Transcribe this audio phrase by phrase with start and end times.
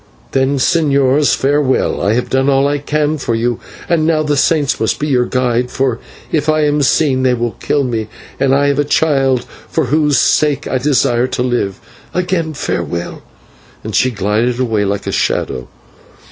[0.31, 4.79] "Then, señors, farewell, I have done all I can for you, and now the saints
[4.79, 5.99] must be your guide, for
[6.31, 8.07] if I am seen they will kill me,
[8.39, 11.79] and I have a child for whose sake I desire to live.
[12.15, 13.21] Again, farewell,"
[13.83, 15.67] and she glided away like a shadow.